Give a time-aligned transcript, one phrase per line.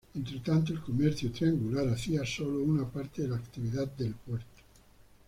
[0.15, 4.45] Entretanto, el comercio triangular hacía solo una parte de la actividad del puerto.